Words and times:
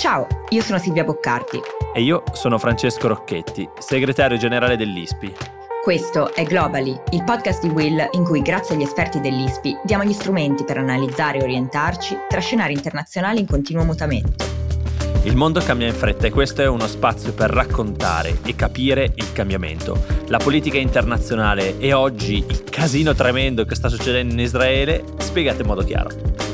Ciao, 0.00 0.26
io 0.48 0.62
sono 0.62 0.78
Silvia 0.78 1.04
Boccardi. 1.04 1.60
E 1.92 2.00
io 2.00 2.22
sono 2.32 2.56
Francesco 2.56 3.06
Rocchetti, 3.06 3.68
segretario 3.80 4.38
generale 4.38 4.78
dell'ISPI. 4.78 5.34
Questo 5.82 6.32
è 6.32 6.42
Globally, 6.44 6.98
il 7.10 7.22
podcast 7.22 7.60
di 7.60 7.68
Will 7.68 8.08
in 8.12 8.24
cui 8.24 8.40
grazie 8.40 8.74
agli 8.76 8.82
esperti 8.82 9.20
dell'ISPI 9.20 9.80
diamo 9.84 10.04
gli 10.04 10.14
strumenti 10.14 10.64
per 10.64 10.78
analizzare 10.78 11.40
e 11.40 11.42
orientarci 11.42 12.16
tra 12.30 12.40
scenari 12.40 12.72
internazionali 12.72 13.40
in 13.40 13.46
continuo 13.46 13.84
mutamento. 13.84 14.42
Il 15.24 15.36
mondo 15.36 15.60
cambia 15.60 15.88
in 15.88 15.92
fretta 15.92 16.28
e 16.28 16.30
questo 16.30 16.62
è 16.62 16.66
uno 16.66 16.86
spazio 16.86 17.34
per 17.34 17.50
raccontare 17.50 18.38
e 18.42 18.56
capire 18.56 19.12
il 19.16 19.34
cambiamento, 19.34 20.02
la 20.28 20.38
politica 20.38 20.78
internazionale 20.78 21.78
e 21.78 21.92
oggi 21.92 22.42
il 22.48 22.64
casino 22.64 23.12
tremendo 23.12 23.66
che 23.66 23.74
sta 23.74 23.90
succedendo 23.90 24.32
in 24.32 24.40
Israele 24.40 25.04
spiegato 25.18 25.60
in 25.60 25.66
modo 25.66 25.84
chiaro. 25.84 26.49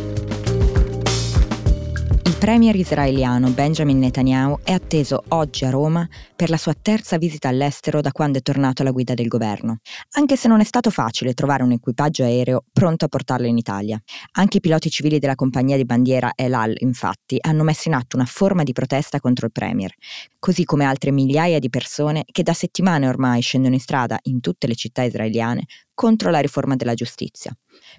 Premier 2.46 2.76
israeliano 2.76 3.50
Benjamin 3.50 3.98
Netanyahu 3.98 4.60
è 4.62 4.70
atteso 4.70 5.24
oggi 5.30 5.64
a 5.64 5.70
Roma 5.70 6.08
per 6.36 6.48
la 6.48 6.56
sua 6.56 6.74
terza 6.80 7.18
visita 7.18 7.48
all'estero 7.48 8.00
da 8.00 8.12
quando 8.12 8.38
è 8.38 8.40
tornato 8.40 8.82
alla 8.82 8.92
guida 8.92 9.14
del 9.14 9.26
governo, 9.26 9.78
anche 10.12 10.36
se 10.36 10.46
non 10.46 10.60
è 10.60 10.62
stato 10.62 10.90
facile 10.90 11.34
trovare 11.34 11.64
un 11.64 11.72
equipaggio 11.72 12.22
aereo 12.22 12.62
pronto 12.72 13.04
a 13.04 13.08
portarlo 13.08 13.48
in 13.48 13.58
Italia. 13.58 14.00
Anche 14.34 14.58
i 14.58 14.60
piloti 14.60 14.90
civili 14.90 15.18
della 15.18 15.34
compagnia 15.34 15.76
di 15.76 15.84
bandiera 15.84 16.34
El 16.36 16.54
Al, 16.54 16.76
infatti, 16.78 17.36
hanno 17.40 17.64
messo 17.64 17.88
in 17.88 17.94
atto 17.94 18.14
una 18.14 18.26
forma 18.26 18.62
di 18.62 18.70
protesta 18.70 19.18
contro 19.18 19.46
il 19.46 19.52
premier, 19.52 19.92
così 20.38 20.62
come 20.62 20.84
altre 20.84 21.10
migliaia 21.10 21.58
di 21.58 21.68
persone 21.68 22.22
che 22.30 22.44
da 22.44 22.52
settimane 22.52 23.08
ormai 23.08 23.40
scendono 23.40 23.74
in 23.74 23.80
strada 23.80 24.20
in 24.22 24.38
tutte 24.38 24.68
le 24.68 24.76
città 24.76 25.02
israeliane 25.02 25.64
contro 25.94 26.30
la 26.30 26.38
riforma 26.38 26.76
della 26.76 26.94
giustizia, 26.94 27.50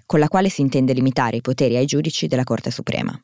con 0.06 0.20
la 0.20 0.28
quale 0.28 0.48
si 0.48 0.62
intende 0.62 0.94
limitare 0.94 1.36
i 1.36 1.42
poteri 1.42 1.76
ai 1.76 1.84
giudici 1.84 2.26
della 2.28 2.44
Corte 2.44 2.70
Suprema. 2.70 3.14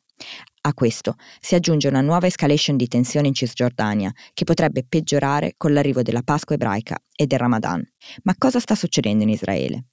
A 0.67 0.73
questo 0.73 1.17
si 1.41 1.55
aggiunge 1.55 1.89
una 1.89 2.01
nuova 2.01 2.27
escalation 2.27 2.77
di 2.77 2.89
tensione 2.89 3.29
in 3.29 3.35
Cisgiordania, 3.35 4.13
che 4.33 4.45
potrebbe 4.45 4.85
peggiorare 4.89 5.55
con 5.57 5.73
l'arrivo 5.73 6.03
della 6.03 6.23
Pasqua 6.23 6.55
ebraica 6.55 6.97
e 7.15 7.27
del 7.27 7.39
Ramadan. 7.39 7.83
Ma 8.23 8.35
cosa 8.39 8.61
sta 8.61 8.75
succedendo 8.75 9.25
in 9.25 9.29
Israele? 9.29 9.87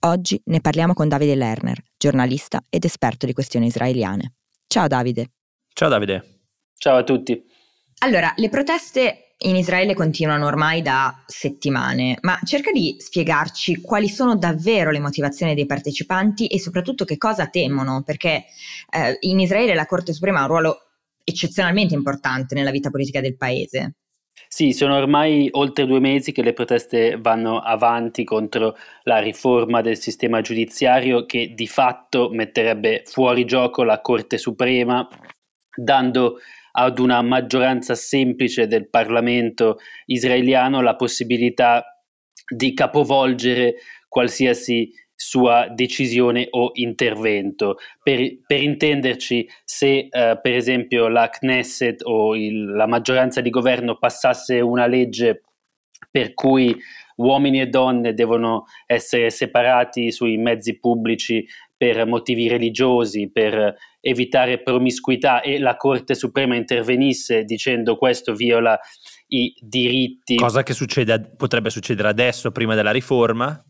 Oggi 0.00 0.40
ne 0.44 0.60
parliamo 0.60 0.92
con 0.92 1.08
Davide 1.08 1.34
Lerner, 1.34 1.82
giornalista 1.96 2.64
ed 2.68 2.84
esperto 2.84 3.26
di 3.26 3.32
questioni 3.32 3.66
israeliane. 3.66 4.34
Ciao 4.66 4.86
Davide. 4.86 5.30
Ciao 5.72 5.88
Davide. 5.88 6.42
Ciao 6.76 6.98
a 6.98 7.04
tutti. 7.04 7.42
Allora, 8.00 8.32
le 8.36 8.48
proteste 8.48 9.27
in 9.40 9.54
Israele 9.54 9.94
continuano 9.94 10.46
ormai 10.46 10.82
da 10.82 11.22
settimane, 11.26 12.18
ma 12.22 12.38
cerca 12.44 12.72
di 12.72 12.96
spiegarci 12.98 13.80
quali 13.80 14.08
sono 14.08 14.36
davvero 14.36 14.90
le 14.90 14.98
motivazioni 14.98 15.54
dei 15.54 15.66
partecipanti 15.66 16.48
e 16.48 16.58
soprattutto 16.58 17.04
che 17.04 17.18
cosa 17.18 17.46
temono, 17.46 18.02
perché 18.02 18.46
eh, 18.90 19.16
in 19.20 19.38
Israele 19.38 19.74
la 19.74 19.86
Corte 19.86 20.12
Suprema 20.12 20.40
ha 20.40 20.42
un 20.42 20.48
ruolo 20.48 20.82
eccezionalmente 21.22 21.94
importante 21.94 22.54
nella 22.54 22.70
vita 22.70 22.90
politica 22.90 23.20
del 23.20 23.36
paese. 23.36 23.94
Sì, 24.48 24.72
sono 24.72 24.96
ormai 24.96 25.48
oltre 25.52 25.86
due 25.86 26.00
mesi 26.00 26.32
che 26.32 26.42
le 26.42 26.52
proteste 26.52 27.18
vanno 27.20 27.58
avanti 27.58 28.24
contro 28.24 28.76
la 29.02 29.18
riforma 29.18 29.82
del 29.82 29.98
sistema 29.98 30.40
giudiziario 30.40 31.26
che 31.26 31.52
di 31.54 31.66
fatto 31.66 32.30
metterebbe 32.30 33.02
fuori 33.04 33.44
gioco 33.44 33.82
la 33.82 34.00
Corte 34.00 34.38
Suprema, 34.38 35.06
dando 35.76 36.38
ad 36.80 37.00
una 37.00 37.20
maggioranza 37.22 37.96
semplice 37.96 38.68
del 38.68 38.88
Parlamento 38.88 39.78
israeliano 40.06 40.80
la 40.80 40.94
possibilità 40.94 41.84
di 42.48 42.72
capovolgere 42.72 43.74
qualsiasi 44.08 44.92
sua 45.12 45.66
decisione 45.74 46.46
o 46.50 46.70
intervento. 46.74 47.78
Per, 48.00 48.42
per 48.46 48.62
intenderci, 48.62 49.48
se 49.64 50.06
eh, 50.08 50.38
per 50.40 50.54
esempio 50.54 51.08
la 51.08 51.28
Knesset 51.28 52.02
o 52.04 52.36
il, 52.36 52.66
la 52.66 52.86
maggioranza 52.86 53.40
di 53.40 53.50
governo 53.50 53.98
passasse 53.98 54.60
una 54.60 54.86
legge 54.86 55.42
per 56.08 56.32
cui 56.34 56.74
uomini 57.16 57.60
e 57.60 57.66
donne 57.66 58.14
devono 58.14 58.66
essere 58.86 59.30
separati 59.30 60.12
sui 60.12 60.36
mezzi 60.36 60.78
pubblici 60.78 61.44
per 61.78 62.04
motivi 62.06 62.48
religiosi, 62.48 63.30
per 63.30 63.74
evitare 64.00 64.62
promiscuità 64.62 65.40
e 65.40 65.58
la 65.58 65.76
Corte 65.76 66.14
Suprema 66.14 66.56
intervenisse 66.56 67.44
dicendo 67.44 67.96
questo 67.96 68.34
viola 68.34 68.78
i 69.28 69.54
diritti. 69.60 70.34
Cosa 70.34 70.62
che 70.64 70.74
succede, 70.74 71.32
potrebbe 71.36 71.70
succedere 71.70 72.08
adesso 72.08 72.50
prima 72.50 72.74
della 72.74 72.90
riforma? 72.90 73.62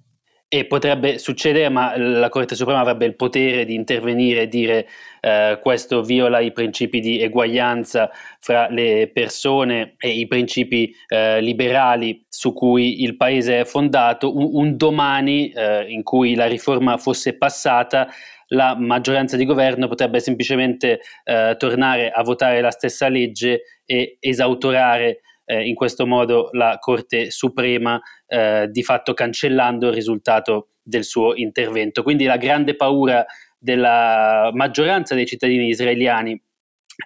E 0.50 0.64
potrebbe 0.64 1.18
succedere, 1.18 1.68
ma 1.68 1.94
la 1.98 2.30
Corte 2.30 2.54
Suprema 2.54 2.80
avrebbe 2.80 3.04
il 3.04 3.16
potere 3.16 3.66
di 3.66 3.74
intervenire 3.74 4.42
e 4.42 4.48
dire 4.48 4.88
eh, 5.20 5.58
questo 5.60 6.02
viola 6.02 6.40
i 6.40 6.52
principi 6.52 7.00
di 7.00 7.20
eguaglianza 7.20 8.10
fra 8.40 8.66
le 8.70 9.10
persone 9.12 9.96
e 9.98 10.08
i 10.08 10.26
principi 10.26 10.90
eh, 11.08 11.42
liberali 11.42 12.24
su 12.30 12.54
cui 12.54 13.02
il 13.02 13.18
paese 13.18 13.60
è 13.60 13.64
fondato. 13.66 14.34
Un, 14.34 14.48
un 14.52 14.76
domani 14.78 15.50
eh, 15.50 15.84
in 15.86 16.02
cui 16.02 16.34
la 16.34 16.46
riforma 16.46 16.96
fosse 16.96 17.36
passata, 17.36 18.08
la 18.46 18.74
maggioranza 18.74 19.36
di 19.36 19.44
governo 19.44 19.86
potrebbe 19.86 20.18
semplicemente 20.18 21.00
eh, 21.24 21.56
tornare 21.58 22.10
a 22.10 22.22
votare 22.22 22.62
la 22.62 22.70
stessa 22.70 23.08
legge 23.08 23.82
e 23.84 24.16
esautorare 24.18 25.20
eh, 25.50 25.66
in 25.66 25.74
questo 25.74 26.06
modo 26.06 26.50
la 26.52 26.76
Corte 26.78 27.30
Suprema 27.30 27.98
eh, 28.26 28.68
di 28.70 28.82
fatto 28.82 29.14
cancellando 29.14 29.88
il 29.88 29.94
risultato 29.94 30.72
del 30.82 31.04
suo 31.04 31.34
intervento. 31.34 32.02
Quindi 32.02 32.24
la 32.24 32.36
grande 32.36 32.76
paura 32.76 33.24
della 33.58 34.50
maggioranza 34.52 35.14
dei 35.14 35.26
cittadini 35.26 35.68
israeliani 35.68 36.40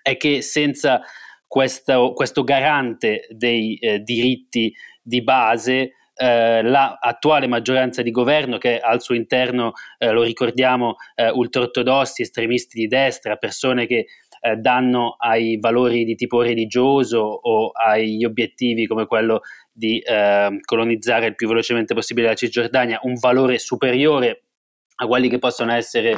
è 0.03 0.17
che 0.17 0.43
senza 0.43 1.03
questo, 1.47 2.13
questo 2.15 2.43
garante 2.43 3.27
dei 3.31 3.77
eh, 3.77 4.01
diritti 4.01 4.75
di 5.01 5.23
base 5.23 5.93
eh, 6.15 6.63
l'attuale 6.63 7.47
maggioranza 7.47 8.03
di 8.03 8.11
governo 8.11 8.59
che 8.59 8.79
al 8.79 9.01
suo 9.01 9.15
interno, 9.15 9.73
eh, 9.99 10.11
lo 10.11 10.23
ricordiamo, 10.23 10.97
eh, 11.15 11.31
ultraortodossi, 11.31 12.23
estremisti 12.23 12.79
di 12.79 12.87
destra, 12.87 13.37
persone 13.37 13.87
che 13.87 14.07
eh, 14.45 14.57
danno 14.57 15.15
ai 15.19 15.59
valori 15.61 16.05
di 16.05 16.17
tipo 16.17 16.43
religioso 16.43 17.21
o 17.21 17.71
agli 17.71 18.25
obiettivi 18.25 18.89
come 18.89 19.07
quello 19.07 19.43
di 19.73 20.01
eh, 20.01 20.59
colonizzare 20.65 21.27
il 21.27 21.37
più 21.37 21.47
velocemente 21.47 21.95
possibile 21.95 22.27
la 22.27 22.35
Cisgiordania 22.35 22.99
un 23.05 23.15
valore 23.15 23.59
superiore 23.59 24.43
a 24.97 25.07
quelli 25.07 25.29
che 25.29 25.39
possono 25.39 25.73
essere 25.73 26.17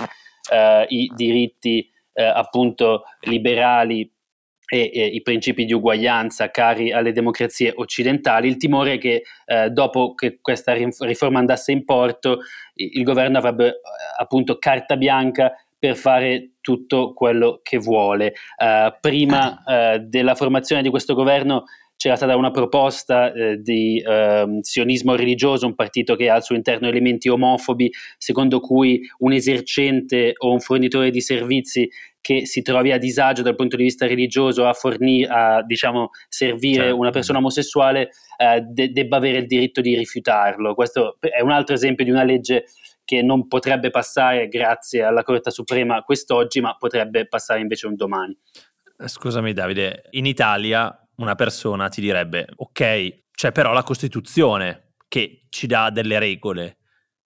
eh, 0.50 0.86
i 0.88 1.12
diritti 1.14 1.86
eh, 2.14 2.24
appunto 2.24 3.02
liberali 3.20 4.10
e, 4.66 4.90
e, 4.92 5.06
i 5.06 5.20
principi 5.20 5.66
di 5.66 5.74
uguaglianza 5.74 6.50
cari 6.50 6.90
alle 6.90 7.12
democrazie 7.12 7.72
occidentali, 7.76 8.48
il 8.48 8.56
timore 8.56 8.94
è 8.94 8.98
che 8.98 9.22
eh, 9.44 9.68
dopo 9.68 10.14
che 10.14 10.38
questa 10.40 10.72
riforma 10.72 11.38
andasse 11.38 11.70
in 11.72 11.84
porto 11.84 12.38
il, 12.74 13.02
governo 13.02 13.36
avrebbe 13.36 13.80
appunto 14.18 14.58
carta 14.58 14.96
bianca 14.96 15.52
per 15.84 15.96
fare 15.96 16.52
tutto 16.62 17.12
quello 17.12 17.60
che 17.62 17.76
vuole. 17.76 18.32
Uh, 18.56 18.90
prima 19.02 19.62
uh, 19.62 19.98
della 19.98 20.34
formazione 20.34 20.80
di 20.80 20.88
questo 20.88 21.12
governo 21.12 21.64
c'era 21.96 22.16
stata 22.16 22.36
una 22.36 22.50
proposta 22.50 23.32
eh, 23.32 23.58
di 23.58 24.02
eh, 24.04 24.58
sionismo 24.60 25.14
religioso, 25.14 25.66
un 25.66 25.76
partito 25.76 26.16
che 26.16 26.28
ha 26.28 26.34
al 26.34 26.42
suo 26.42 26.56
interno 26.56 26.88
elementi 26.88 27.28
omofobi, 27.28 27.88
secondo 28.18 28.58
cui 28.58 29.00
un 29.18 29.32
esercente 29.32 30.32
o 30.36 30.50
un 30.50 30.58
fornitore 30.58 31.10
di 31.10 31.20
servizi 31.20 31.88
che 32.20 32.46
si 32.46 32.62
trovi 32.62 32.90
a 32.90 32.98
disagio 32.98 33.42
dal 33.42 33.54
punto 33.54 33.76
di 33.76 33.84
vista 33.84 34.06
religioso 34.06 34.66
a 34.66 34.72
fornire, 34.72 35.28
a 35.30 35.62
diciamo, 35.62 36.10
servire 36.28 36.82
certo. 36.82 36.98
una 36.98 37.10
persona 37.10 37.38
omosessuale, 37.38 38.10
eh, 38.38 38.60
de- 38.60 38.90
debba 38.90 39.18
avere 39.18 39.38
il 39.38 39.46
diritto 39.46 39.80
di 39.80 39.94
rifiutarlo. 39.94 40.74
Questo 40.74 41.16
è 41.20 41.42
un 41.42 41.52
altro 41.52 41.76
esempio 41.76 42.04
di 42.04 42.10
una 42.10 42.24
legge 42.24 42.64
che 43.04 43.22
non 43.22 43.46
potrebbe 43.46 43.90
passare 43.90 44.48
grazie 44.48 45.02
alla 45.02 45.22
Corte 45.22 45.50
Suprema 45.50 46.02
quest'oggi, 46.02 46.60
ma 46.60 46.76
potrebbe 46.76 47.26
passare 47.26 47.60
invece 47.60 47.86
un 47.86 47.94
domani. 47.94 48.36
Scusami 49.04 49.52
Davide, 49.52 50.04
in 50.10 50.26
Italia 50.26 50.96
una 51.16 51.34
persona 51.34 51.88
ti 51.88 52.00
direbbe 52.00 52.46
ok, 52.56 53.22
c'è 53.32 53.52
però 53.52 53.72
la 53.72 53.82
Costituzione 53.82 54.94
che 55.08 55.46
ci 55.48 55.66
dà 55.66 55.90
delle 55.90 56.18
regole. 56.18 56.78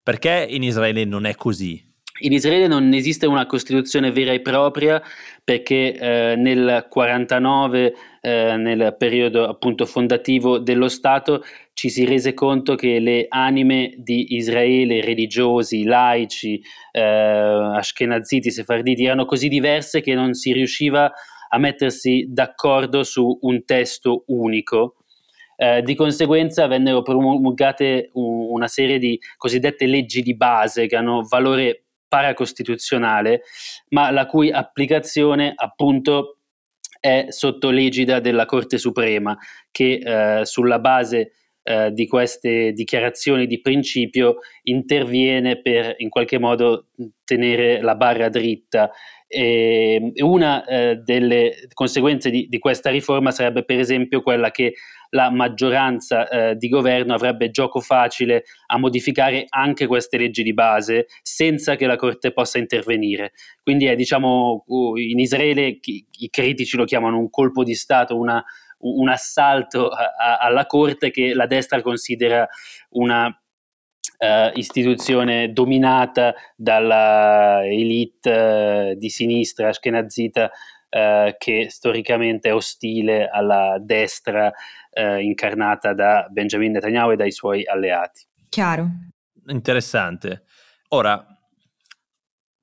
Perché 0.03 0.47
in 0.49 0.63
Israele 0.63 1.05
non 1.05 1.27
è 1.27 1.35
così? 1.35 1.85
In 2.21 2.33
Israele 2.33 2.67
non 2.67 2.93
esiste 2.95 3.27
una 3.27 3.47
Costituzione 3.47 4.11
vera 4.11 4.33
e 4.33 4.41
propria 4.41 5.01
perché 5.45 5.95
eh, 5.95 6.35
nel 6.37 6.87
49, 6.89 7.95
eh, 8.21 8.57
nel 8.57 8.97
periodo 8.99 9.47
appunto 9.47 9.87
fondativo 9.87 10.59
dello 10.59 10.89
Stato, 10.89 11.45
ci 11.79 11.91
si 11.91 12.05
rese 12.05 12.35
conto 12.35 12.75
che 12.75 12.99
le 12.99 13.27
anime 13.29 13.95
di 13.99 14.35
Israele, 14.35 15.01
religiosi, 15.01 15.85
laici, 15.85 16.61
eh, 16.91 17.01
ashkenaziti, 17.01 18.51
sefarditi, 18.51 19.05
erano 19.05 19.25
così 19.27 19.47
diverse 19.47 20.01
che 20.01 20.13
non 20.13 20.35
si 20.35 20.53
riusciva 20.53 21.13
a 21.49 21.59
mettersi 21.59 22.27
d'accordo 22.29 23.05
su 23.05 23.39
un 23.43 23.65
testo 23.65 24.25
unico. 24.27 24.97
Eh, 25.55 25.83
di 25.83 25.95
conseguenza 25.95 26.67
vennero 26.67 27.03
promulgate 27.03 28.11
un, 28.15 28.47
una 28.51 28.67
serie 28.67 28.99
di 28.99 29.17
cosiddette 29.37 29.87
leggi 29.87 30.21
di 30.23 30.35
base 30.35 30.89
che 30.89 30.97
hanno 30.97 31.23
valore 31.29 31.85
paracostituzionale, 32.09 33.43
ma 33.91 34.11
la 34.11 34.27
cui 34.27 34.51
applicazione 34.51 35.53
appunto 35.55 36.39
è 36.99 37.27
sotto 37.29 37.71
l'egida 37.71 38.19
della 38.19 38.47
Corte 38.47 38.79
Suprema 38.79 39.39
che 39.71 40.41
eh, 40.41 40.45
sulla 40.45 40.81
base 40.81 41.35
eh, 41.69 41.93
di 41.93 42.07
queste 42.07 42.73
dichiarazioni 42.73 43.47
di 43.47 43.61
principio 43.61 44.37
interviene 44.63 45.61
per 45.61 45.97
in 45.99 46.09
qualche 46.09 46.39
modo 46.39 46.87
tenere 47.25 47.83
la 47.83 47.95
barra 47.95 48.31
dritta. 48.31 48.91
E 49.31 50.13
una 50.23 50.65
eh, 50.65 50.97
delle 51.05 51.69
conseguenze 51.75 52.31
di, 52.31 52.47
di, 52.49 52.59
questa 52.59 52.89
riforma 52.89 53.31
sarebbe 53.31 53.63
per 53.63 53.79
esempio 53.79 54.23
quella 54.23 54.51
che 54.51 54.73
la 55.11 55.31
maggioranza 55.31 56.27
eh, 56.27 56.57
di 56.57 56.71
governo 56.71 57.13
avrebbe 57.13 57.51
gioco 57.51 57.81
facile 57.81 58.45
a 58.69 58.79
modificare 58.79 59.45
anche 59.51 59.87
queste 59.87 60.17
leggi 60.17 60.43
di 60.43 60.55
base 60.55 61.09
senza 61.21 61.77
che 61.77 61.85
la 61.85 61.97
Corte 61.97 62.33
possa 62.33 62.57
intervenire. 62.57 63.33
Quindi 63.63 63.85
è 63.85 63.95
diciamo 63.95 64.65
in 64.95 65.19
Israele 65.19 65.79
i 65.83 66.31
critici 66.31 66.79
lo 66.79 66.85
chiamano 66.85 67.19
un 67.19 67.29
colpo 67.29 67.63
di 67.63 67.75
Stato, 67.75 68.17
una 68.17 68.43
un 68.81 69.09
assalto 69.09 69.89
a, 69.89 70.15
a, 70.17 70.37
alla 70.39 70.67
Corte 70.67 71.11
che 71.11 71.35
la 71.35 71.47
destra 71.47 71.83
considera 71.83 72.47
una 72.91 73.27
uh, 73.27 74.51
istituzione 74.55 75.53
dominata 75.53 76.35
dalla 76.57 77.65
elite 77.65 78.31
uh, 78.31 78.99
di 78.99 79.09
sinistra 79.09 79.69
ashkenazita 79.69 80.45
uh, 80.45 81.35
che 81.39 81.67
storicamente 81.71 82.49
è 82.49 82.55
ostile 82.55 83.29
alla 83.29 83.77
destra 83.81 84.53
incarnata 84.99 85.95
da 85.95 86.27
Benjamin 86.29 86.73
Netanyahu 86.73 87.13
e 87.13 87.17
dai 87.17 87.31
suoi 87.31 87.65
alleati. 87.65 88.27
Chiaro. 88.49 88.89
Interessante. 89.47 90.43
Ora, 90.89 91.38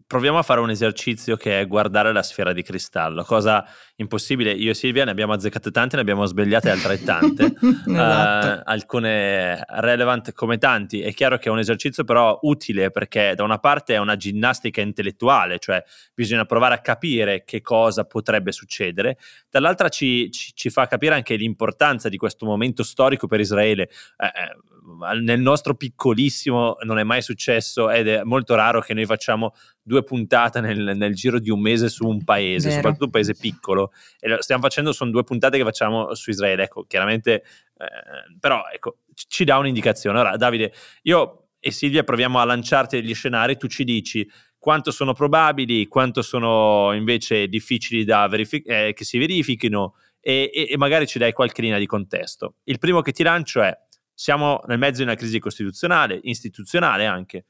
proviamo 0.07 0.37
a 0.37 0.43
fare 0.43 0.59
un 0.59 0.69
esercizio 0.69 1.35
che 1.35 1.59
è 1.59 1.67
guardare 1.67 2.13
la 2.13 2.21
sfera 2.21 2.53
di 2.53 2.61
cristallo, 2.61 3.23
cosa 3.23 3.65
impossibile. 3.95 4.51
Io 4.51 4.71
e 4.71 4.73
Silvia 4.73 5.03
ne 5.03 5.11
abbiamo 5.11 5.33
azzeccate 5.33 5.71
tante, 5.71 5.95
ne 5.95 6.01
abbiamo 6.03 6.25
sbagliate 6.25 6.69
altrettante, 6.69 7.53
esatto. 7.87 8.47
uh, 8.47 8.61
alcune 8.65 9.63
relevant 9.67 10.31
come 10.33 10.57
tanti. 10.57 11.01
È 11.01 11.13
chiaro 11.13 11.37
che 11.37 11.49
è 11.49 11.51
un 11.51 11.59
esercizio 11.59 12.03
però 12.03 12.37
utile 12.43 12.91
perché 12.91 13.33
da 13.35 13.43
una 13.43 13.57
parte 13.57 13.95
è 13.95 13.97
una 13.97 14.15
ginnastica 14.15 14.81
intellettuale, 14.81 15.57
cioè 15.57 15.83
bisogna 16.13 16.45
provare 16.45 16.75
a 16.75 16.79
capire 16.79 17.43
che 17.43 17.61
cosa 17.61 18.05
potrebbe 18.05 18.51
succedere, 18.51 19.17
dall'altra 19.49 19.89
ci, 19.89 20.29
ci, 20.31 20.51
ci 20.53 20.69
fa 20.69 20.85
capire 20.85 21.15
anche 21.15 21.35
l'importanza 21.35 22.09
di 22.09 22.17
questo 22.17 22.45
momento 22.45 22.83
storico 22.83 23.27
per 23.27 23.39
Israele. 23.39 23.89
Eh, 24.17 24.25
eh 24.25 24.73
nel 25.19 25.39
nostro 25.39 25.73
piccolissimo 25.75 26.77
non 26.83 26.99
è 26.99 27.03
mai 27.03 27.21
successo 27.21 27.89
ed 27.89 28.07
è 28.07 28.23
molto 28.23 28.55
raro 28.55 28.81
che 28.81 28.93
noi 28.93 29.05
facciamo 29.05 29.53
due 29.85 30.03
puntate 30.03 30.61
nel, 30.61 30.97
nel 30.97 31.13
giro 31.13 31.39
di 31.39 31.51
un 31.51 31.61
mese 31.61 31.89
su 31.89 32.07
un 32.07 32.23
paese, 32.23 32.69
Vero. 32.69 32.75
soprattutto 32.75 33.05
un 33.05 33.11
paese 33.11 33.35
piccolo 33.35 33.91
e 34.19 34.29
lo 34.29 34.41
stiamo 34.41 34.63
facendo, 34.63 34.91
sono 34.91 35.11
due 35.11 35.23
puntate 35.23 35.57
che 35.57 35.63
facciamo 35.63 36.15
su 36.15 36.31
Israele, 36.31 36.63
ecco, 36.63 36.85
chiaramente, 36.85 37.43
eh, 37.77 38.37
però 38.39 38.63
ecco, 38.73 38.97
ci 39.13 39.43
dà 39.43 39.57
un'indicazione. 39.57 40.19
Ora, 40.19 40.37
Davide, 40.37 40.73
io 41.03 41.49
e 41.59 41.71
Silvia 41.71 42.03
proviamo 42.03 42.39
a 42.39 42.45
lanciarti 42.45 42.99
degli 42.99 43.13
scenari, 43.13 43.57
tu 43.57 43.67
ci 43.67 43.83
dici 43.83 44.27
quanto 44.57 44.89
sono 44.89 45.13
probabili, 45.13 45.87
quanto 45.87 46.23
sono 46.23 46.91
invece 46.93 47.47
difficili 47.47 48.03
da 48.03 48.27
verific- 48.27 48.67
eh, 48.67 48.93
che 48.93 49.05
si 49.05 49.19
verifichino 49.19 49.95
e, 50.19 50.49
e, 50.51 50.67
e 50.71 50.77
magari 50.77 51.05
ci 51.05 51.19
dai 51.19 51.31
qualche 51.31 51.61
linea 51.61 51.77
di 51.77 51.85
contesto. 51.85 52.55
Il 52.63 52.79
primo 52.79 53.01
che 53.01 53.11
ti 53.11 53.21
lancio 53.21 53.61
è, 53.61 53.75
siamo 54.11 54.61
nel 54.65 54.79
mezzo 54.79 54.97
di 54.97 55.03
una 55.03 55.15
crisi 55.15 55.37
costituzionale, 55.37 56.19
istituzionale 56.23 57.05
anche, 57.05 57.45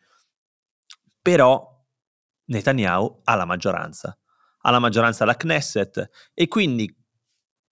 però 1.22 1.75
Netanyahu 2.46 3.22
ha 3.24 3.36
la 3.36 3.46
maggioranza 3.46 4.18
ha 4.66 4.72
la 4.72 4.80
maggioranza 4.80 5.24
alla 5.24 5.36
Knesset 5.36 6.10
e 6.34 6.48
quindi 6.48 6.94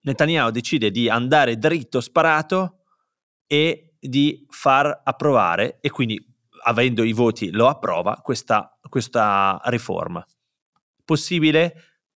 Netanyahu 0.01 0.51
decide 0.51 0.91
di 0.91 1.09
andare 1.09 1.57
dritto 1.57 1.99
sparato 2.01 2.83
e 3.47 3.95
di 3.99 4.45
far 4.49 5.01
approvare 5.03 5.79
e 5.81 5.89
quindi 5.89 6.23
avendo 6.65 7.03
i 7.03 7.13
voti 7.13 7.51
lo 7.51 7.67
approva 7.67 8.17
questa, 8.21 8.77
questa 8.89 9.59
riforma. 9.65 10.25
Possibile? 11.03 11.73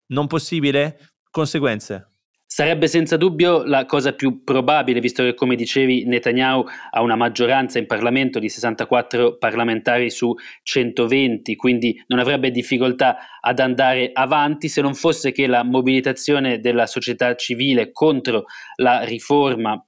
Non 0.08 0.28
possibile? 0.28 1.16
Conseguenze? 1.30 2.17
Sarebbe 2.50 2.88
senza 2.88 3.18
dubbio 3.18 3.66
la 3.66 3.86
cosa 3.86 4.14
più 4.14 4.46
probabile, 4.46 5.02
visto 5.02 5.22
che, 5.22 5.34
come 5.34 5.56
dicevi, 5.56 6.06
Netanyahu 6.06 6.64
ha 6.92 7.02
una 7.02 7.18
maggioranza 7.18 7.78
in 7.78 7.86
Parlamento 7.86 8.40
di 8.40 8.48
64 8.48 9.38
parlamentari 9.38 10.10
su 10.10 10.34
120, 10.64 11.58
quindi 11.58 12.02
non 12.08 12.20
avrebbe 12.20 12.50
difficoltà 12.50 13.18
ad 13.42 13.60
andare 13.60 14.12
avanti 14.14 14.70
se 14.70 14.82
non 14.82 14.94
fosse 14.94 15.34
che 15.34 15.46
la 15.46 15.64
mobilitazione 15.64 16.62
della 16.62 16.86
società 16.86 17.36
civile 17.36 17.92
contro 17.92 18.46
la 18.78 19.04
riforma 19.04 19.86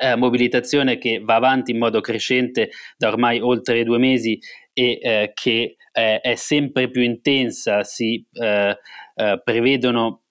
eh, 0.00 0.16
mobilitazione 0.16 0.96
che 0.96 1.20
va 1.22 1.34
avanti 1.34 1.72
in 1.72 1.78
modo 1.78 2.00
crescente 2.00 2.70
da 2.96 3.08
ormai 3.08 3.40
oltre 3.40 3.84
due 3.84 3.98
mesi 3.98 4.38
e 4.72 4.98
eh, 5.02 5.32
che 5.34 5.76
eh, 5.92 6.20
è 6.20 6.34
sempre 6.36 6.90
più 6.90 7.02
intensa, 7.02 7.84
si 7.84 8.24
eh, 8.32 8.78
eh, 9.14 9.40
prevedono 9.44 10.21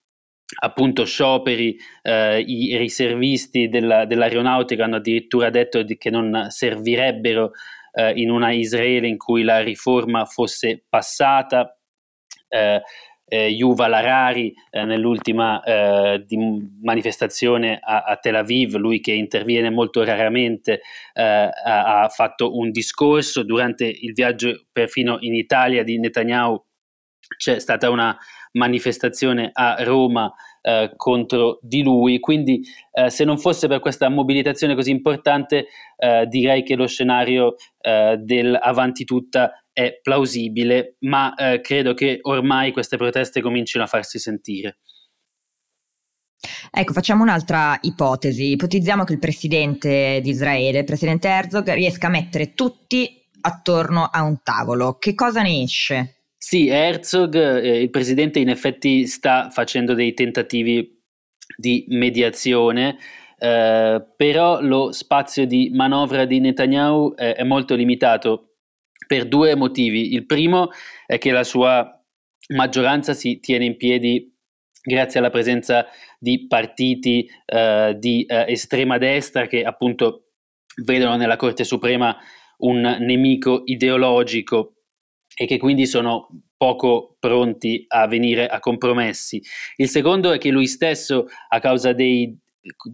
appunto 0.59 1.05
scioperi, 1.05 1.77
eh, 2.01 2.39
i 2.39 2.77
riservisti 2.77 3.69
della, 3.69 4.05
dell'aeronautica 4.05 4.83
hanno 4.83 4.97
addirittura 4.97 5.49
detto 5.49 5.81
di, 5.83 5.97
che 5.97 6.09
non 6.09 6.47
servirebbero 6.49 7.51
eh, 7.93 8.13
in 8.15 8.29
una 8.29 8.51
Israele 8.51 9.07
in 9.07 9.17
cui 9.17 9.43
la 9.43 9.59
riforma 9.61 10.25
fosse 10.25 10.83
passata. 10.87 11.77
Eh, 12.47 12.81
eh, 13.33 13.47
Yuval 13.47 13.93
Harari 13.93 14.53
eh, 14.69 14.83
nell'ultima 14.83 15.63
eh, 15.63 16.25
manifestazione 16.81 17.79
a, 17.81 18.03
a, 18.03 18.17
Tel 18.17 18.35
Aviv, 18.35 18.75
lui 18.75 18.99
che 18.99 19.13
interviene 19.13 19.69
molto 19.69 20.03
raramente, 20.03 20.81
eh, 21.13 21.23
ha, 21.23 22.01
ha, 22.01 22.09
fatto 22.09 22.57
un 22.57 22.71
discorso 22.71 23.43
durante 23.43 23.85
il 23.85 24.11
viaggio 24.11 24.65
perfino 24.69 25.15
in 25.21 25.33
Italia 25.33 25.83
di 25.83 25.97
Netanyahu. 25.97 26.61
C'è 27.37 27.59
stata 27.59 27.89
una 27.89 28.17
manifestazione 28.53 29.49
a 29.53 29.83
Roma 29.83 30.31
eh, 30.61 30.93
contro 30.95 31.59
di 31.61 31.83
lui. 31.83 32.19
Quindi, 32.19 32.61
eh, 32.91 33.09
se 33.09 33.23
non 33.23 33.37
fosse 33.37 33.67
per 33.67 33.79
questa 33.79 34.09
mobilitazione 34.09 34.75
così 34.75 34.91
importante, 34.91 35.67
eh, 35.97 36.25
direi 36.27 36.63
che 36.63 36.75
lo 36.75 36.87
scenario 36.87 37.55
eh, 37.79 38.17
del 38.17 38.57
avanti 38.61 39.03
tutta 39.03 39.63
è 39.73 39.99
plausibile, 40.01 40.95
ma 40.99 41.33
eh, 41.35 41.61
credo 41.61 41.93
che 41.93 42.19
ormai 42.21 42.71
queste 42.71 42.97
proteste 42.97 43.41
comincino 43.41 43.83
a 43.83 43.87
farsi 43.87 44.19
sentire. 44.19 44.77
Ecco, 46.71 46.93
facciamo 46.93 47.23
un'altra 47.23 47.77
ipotesi. 47.81 48.51
Ipotizziamo 48.51 49.03
che 49.03 49.13
il 49.13 49.19
presidente 49.19 50.19
di 50.21 50.29
Israele, 50.29 50.79
il 50.79 50.85
presidente 50.85 51.27
Herzog, 51.27 51.71
riesca 51.73 52.07
a 52.07 52.11
mettere 52.11 52.53
tutti 52.53 53.23
attorno 53.41 54.09
a 54.11 54.21
un 54.23 54.41
tavolo. 54.43 54.97
Che 54.97 55.13
cosa 55.13 55.41
ne 55.41 55.61
esce? 55.61 56.20
Sì, 56.43 56.69
Herzog, 56.69 57.35
eh, 57.35 57.81
il 57.83 57.91
presidente, 57.91 58.39
in 58.39 58.49
effetti 58.49 59.05
sta 59.05 59.51
facendo 59.51 59.93
dei 59.93 60.15
tentativi 60.15 60.99
di 61.55 61.85
mediazione, 61.89 62.97
eh, 63.37 64.03
però 64.15 64.59
lo 64.59 64.91
spazio 64.91 65.45
di 65.45 65.69
manovra 65.71 66.25
di 66.25 66.39
Netanyahu 66.39 67.13
è, 67.13 67.35
è 67.35 67.43
molto 67.43 67.75
limitato 67.75 68.55
per 69.05 69.27
due 69.27 69.55
motivi. 69.55 70.13
Il 70.13 70.25
primo 70.25 70.69
è 71.05 71.19
che 71.19 71.29
la 71.31 71.43
sua 71.43 71.87
maggioranza 72.55 73.13
si 73.13 73.39
tiene 73.39 73.65
in 73.65 73.77
piedi 73.77 74.35
grazie 74.81 75.19
alla 75.19 75.29
presenza 75.29 75.85
di 76.17 76.47
partiti 76.47 77.29
eh, 77.45 77.95
di 77.99 78.25
eh, 78.25 78.45
estrema 78.47 78.97
destra 78.97 79.45
che 79.45 79.63
appunto 79.63 80.31
vedono 80.83 81.17
nella 81.17 81.35
Corte 81.35 81.63
Suprema 81.63 82.17
un 82.63 82.81
nemico 82.99 83.61
ideologico 83.65 84.80
e 85.35 85.45
che 85.45 85.57
quindi 85.57 85.85
sono 85.85 86.27
poco 86.57 87.15
pronti 87.19 87.85
a 87.87 88.07
venire 88.07 88.47
a 88.47 88.59
compromessi. 88.59 89.41
Il 89.77 89.89
secondo 89.89 90.31
è 90.31 90.37
che 90.37 90.49
lui 90.49 90.67
stesso, 90.67 91.25
a 91.49 91.59
causa 91.59 91.93
dei 91.93 92.37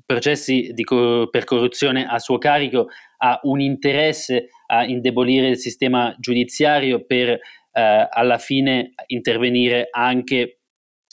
processi 0.06 0.74
cor- 0.84 1.30
per 1.30 1.44
corruzione 1.44 2.06
a 2.06 2.20
suo 2.20 2.38
carico, 2.38 2.88
ha 3.18 3.40
un 3.44 3.60
interesse 3.60 4.50
a 4.68 4.86
indebolire 4.86 5.50
il 5.50 5.58
sistema 5.58 6.16
giudiziario 6.20 7.06
per 7.06 7.30
eh, 7.30 8.08
alla 8.10 8.38
fine 8.38 8.94
intervenire 9.08 9.88
anche 9.92 10.60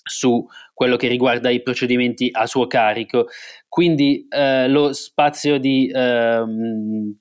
su 0.06 0.44
quello 0.74 0.96
che 0.96 1.08
riguarda 1.08 1.48
i 1.48 1.62
procedimenti 1.62 2.28
a 2.30 2.46
suo 2.46 2.66
carico. 2.66 3.26
Quindi 3.68 4.26
eh, 4.28 4.68
lo 4.68 4.92
spazio 4.92 5.58
di, 5.58 5.88
eh, 5.88 6.44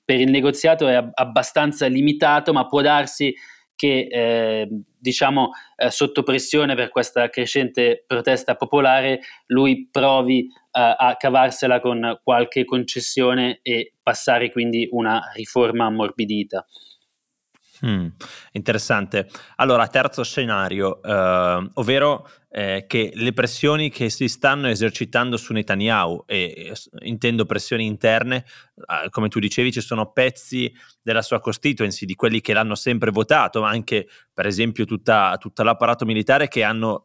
per 0.04 0.20
il 0.20 0.30
negoziato 0.30 0.86
è 0.86 0.94
ab- 0.94 1.10
abbastanza 1.14 1.86
limitato, 1.86 2.52
ma 2.52 2.66
può 2.66 2.82
darsi 2.82 3.34
che 3.76 4.06
eh, 4.10 4.68
diciamo 4.98 5.50
eh, 5.76 5.90
sotto 5.90 6.22
pressione 6.22 6.74
per 6.74 6.88
questa 6.88 7.28
crescente 7.28 8.04
protesta 8.06 8.54
popolare 8.54 9.20
lui 9.46 9.88
provi 9.90 10.46
eh, 10.46 10.50
a 10.70 11.16
cavarsela 11.18 11.80
con 11.80 12.20
qualche 12.22 12.64
concessione 12.64 13.60
e 13.62 13.92
passare 14.02 14.50
quindi 14.50 14.88
una 14.90 15.30
riforma 15.34 15.86
ammorbidita. 15.86 16.66
Mm, 17.84 18.06
interessante. 18.52 19.28
Allora, 19.56 19.86
terzo 19.88 20.22
scenario, 20.22 21.02
eh, 21.02 21.70
ovvero 21.74 22.26
eh, 22.56 22.84
che 22.86 23.10
le 23.14 23.32
pressioni 23.32 23.90
che 23.90 24.08
si 24.10 24.28
stanno 24.28 24.68
esercitando 24.68 25.36
su 25.36 25.52
Netanyahu, 25.52 26.22
e, 26.24 26.72
intendo 27.00 27.46
pressioni 27.46 27.84
interne, 27.84 28.44
come 29.10 29.28
tu 29.28 29.40
dicevi, 29.40 29.72
ci 29.72 29.80
sono 29.80 30.12
pezzi 30.12 30.72
della 31.02 31.22
sua 31.22 31.40
constituency, 31.40 32.06
di 32.06 32.14
quelli 32.14 32.40
che 32.40 32.52
l'hanno 32.52 32.76
sempre 32.76 33.10
votato, 33.10 33.62
ma 33.62 33.70
anche 33.70 34.06
per 34.32 34.46
esempio 34.46 34.84
tutta, 34.84 35.36
tutta 35.40 35.64
l'apparato 35.64 36.04
militare 36.04 36.46
che 36.46 36.62
hanno, 36.62 37.02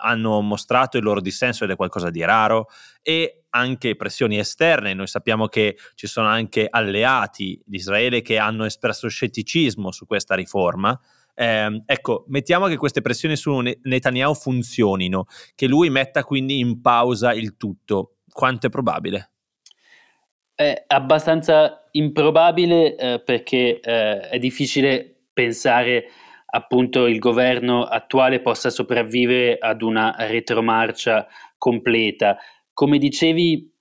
hanno 0.00 0.40
mostrato 0.40 0.96
il 0.96 1.04
loro 1.04 1.20
dissenso 1.20 1.62
ed 1.62 1.70
è 1.70 1.76
qualcosa 1.76 2.10
di 2.10 2.24
raro, 2.24 2.66
e 3.00 3.44
anche 3.50 3.94
pressioni 3.94 4.36
esterne. 4.38 4.94
Noi 4.94 5.06
sappiamo 5.06 5.46
che 5.46 5.76
ci 5.94 6.08
sono 6.08 6.26
anche 6.26 6.66
alleati 6.68 7.62
di 7.64 7.76
Israele 7.76 8.20
che 8.20 8.38
hanno 8.38 8.64
espresso 8.64 9.06
scetticismo 9.06 9.92
su 9.92 10.06
questa 10.06 10.34
riforma. 10.34 10.98
Eh, 11.40 11.82
ecco, 11.86 12.24
mettiamo 12.26 12.66
che 12.66 12.76
queste 12.76 13.00
pressioni 13.00 13.36
su 13.36 13.56
Netanyahu 13.82 14.34
funzionino, 14.34 15.26
che 15.54 15.68
lui 15.68 15.88
metta 15.88 16.24
quindi 16.24 16.58
in 16.58 16.80
pausa 16.80 17.32
il 17.32 17.56
tutto. 17.56 18.16
Quanto 18.28 18.66
è 18.66 18.70
probabile? 18.70 19.30
È 20.52 20.84
abbastanza 20.88 21.84
improbabile 21.92 22.96
eh, 22.96 23.22
perché 23.24 23.78
eh, 23.78 24.20
è 24.20 24.38
difficile 24.40 25.26
pensare 25.32 26.06
appunto 26.44 27.06
il 27.06 27.20
governo 27.20 27.84
attuale 27.84 28.40
possa 28.40 28.68
sopravvivere 28.68 29.58
ad 29.60 29.82
una 29.82 30.16
retromarcia 30.18 31.28
completa. 31.56 32.36
Come 32.72 32.98
dicevi, 32.98 33.72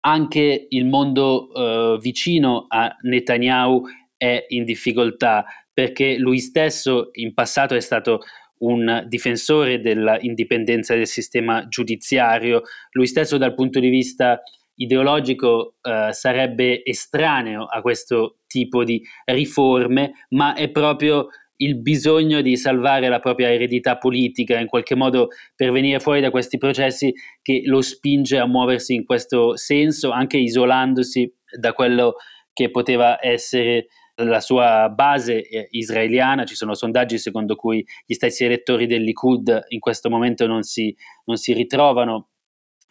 anche 0.00 0.66
il 0.68 0.84
mondo 0.84 1.54
eh, 1.54 1.98
vicino 2.02 2.66
a 2.68 2.94
Netanyahu 3.00 3.82
è 4.14 4.44
in 4.50 4.64
difficoltà 4.64 5.44
perché 5.72 6.16
lui 6.16 6.38
stesso 6.38 7.08
in 7.12 7.34
passato 7.34 7.74
è 7.74 7.80
stato 7.80 8.20
un 8.58 9.04
difensore 9.08 9.80
dell'indipendenza 9.80 10.94
del 10.94 11.06
sistema 11.06 11.66
giudiziario, 11.68 12.62
lui 12.92 13.06
stesso 13.06 13.36
dal 13.36 13.54
punto 13.54 13.80
di 13.80 13.88
vista 13.88 14.40
ideologico 14.76 15.76
eh, 15.82 16.08
sarebbe 16.12 16.84
estraneo 16.84 17.64
a 17.64 17.80
questo 17.80 18.38
tipo 18.46 18.84
di 18.84 19.02
riforme, 19.24 20.26
ma 20.30 20.54
è 20.54 20.70
proprio 20.70 21.28
il 21.56 21.80
bisogno 21.80 22.40
di 22.40 22.56
salvare 22.56 23.08
la 23.08 23.20
propria 23.20 23.52
eredità 23.52 23.96
politica, 23.96 24.58
in 24.58 24.66
qualche 24.66 24.96
modo 24.96 25.28
per 25.54 25.70
venire 25.70 26.00
fuori 26.00 26.20
da 26.20 26.30
questi 26.30 26.58
processi 26.58 27.12
che 27.40 27.62
lo 27.64 27.80
spinge 27.82 28.38
a 28.38 28.46
muoversi 28.46 28.94
in 28.94 29.04
questo 29.04 29.56
senso, 29.56 30.10
anche 30.10 30.38
isolandosi 30.38 31.32
da 31.56 31.72
quello 31.72 32.14
che 32.52 32.70
poteva 32.70 33.18
essere 33.24 33.86
la 34.16 34.40
sua 34.40 34.88
base 34.90 35.42
eh, 35.48 35.68
israeliana, 35.70 36.44
ci 36.44 36.54
sono 36.54 36.74
sondaggi 36.74 37.18
secondo 37.18 37.54
cui 37.56 37.84
gli 38.04 38.14
stessi 38.14 38.44
elettori 38.44 38.86
del 38.86 39.02
Likud 39.02 39.66
in 39.68 39.80
questo 39.80 40.10
momento 40.10 40.46
non 40.46 40.62
si, 40.62 40.94
non 41.24 41.36
si 41.36 41.52
ritrovano 41.52 42.28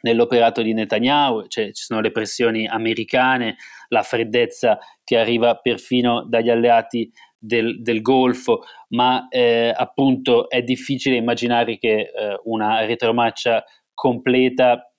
nell'operato 0.01 0.61
di 0.61 0.73
Netanyahu, 0.73 1.47
cioè 1.47 1.71
ci 1.71 1.83
sono 1.83 2.01
le 2.01 2.11
pressioni 2.11 2.67
americane, 2.67 3.57
la 3.89 4.01
freddezza 4.01 4.79
che 5.03 5.17
arriva 5.17 5.55
perfino 5.55 6.25
dagli 6.27 6.49
alleati 6.49 7.11
del, 7.37 7.81
del 7.81 8.01
Golfo, 8.01 8.63
ma 8.89 9.27
eh, 9.29 9.71
appunto 9.75 10.49
è 10.49 10.61
difficile 10.61 11.15
immaginare 11.15 11.77
che 11.77 11.99
eh, 11.99 12.39
una 12.45 12.85
retromarcia 12.85 13.63
completa 13.93 14.90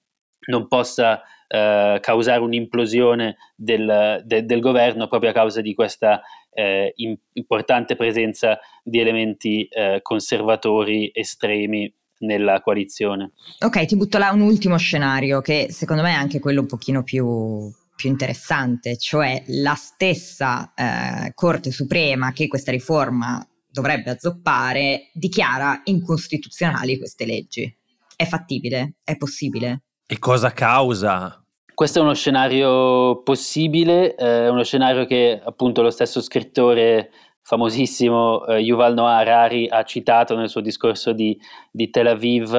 non 0.46 0.66
possa 0.68 1.22
eh, 1.48 1.98
causare 2.00 2.40
un'implosione 2.40 3.36
del, 3.54 4.22
de, 4.24 4.44
del, 4.44 4.60
governo 4.60 5.06
proprio 5.06 5.30
a 5.30 5.34
causa 5.34 5.60
di 5.60 5.74
questa 5.74 6.22
eh, 6.50 6.94
importante 7.34 7.96
presenza 7.96 8.58
di 8.82 9.00
elementi 9.00 9.64
eh, 9.64 10.00
conservatori 10.02 11.10
estremi 11.12 11.92
nella 12.20 12.60
coalizione. 12.60 13.32
Ok, 13.60 13.84
ti 13.84 13.96
butto 13.96 14.18
là 14.18 14.30
un 14.30 14.40
ultimo 14.40 14.76
scenario 14.76 15.40
che 15.40 15.68
secondo 15.70 16.02
me 16.02 16.10
è 16.10 16.16
anche 16.16 16.40
quello 16.40 16.60
un 16.60 16.66
pochino 16.66 17.02
più, 17.02 17.70
più 17.94 18.08
interessante, 18.08 18.96
cioè 18.96 19.42
la 19.48 19.74
stessa 19.74 20.72
eh, 20.74 21.32
Corte 21.34 21.70
Suprema 21.70 22.32
che 22.32 22.48
questa 22.48 22.70
riforma 22.70 23.46
dovrebbe 23.70 24.10
azzoppare 24.10 25.10
dichiara 25.12 25.80
incostituzionali 25.84 26.98
queste 26.98 27.24
leggi. 27.24 27.76
È 28.14 28.24
fattibile? 28.26 28.94
È 29.02 29.16
possibile? 29.16 29.82
E 30.12 30.18
cosa 30.18 30.50
causa? 30.50 31.42
Questo 31.72 31.98
è 31.98 32.02
uno 32.02 32.12
scenario 32.12 33.22
possibile, 33.22 34.14
è 34.14 34.42
eh, 34.42 34.48
uno 34.50 34.62
scenario 34.62 35.06
che 35.06 35.40
appunto 35.42 35.80
lo 35.80 35.88
stesso 35.88 36.20
scrittore 36.20 37.10
famosissimo 37.40 38.44
eh, 38.44 38.58
Yuval 38.58 38.92
Noah 38.92 39.16
Harari 39.16 39.68
ha 39.70 39.82
citato 39.84 40.36
nel 40.36 40.50
suo 40.50 40.60
discorso 40.60 41.14
di, 41.14 41.40
di 41.70 41.88
Tel 41.88 42.08
Aviv 42.08 42.52